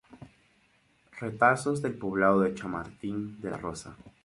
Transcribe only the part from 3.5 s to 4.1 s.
la Rosa.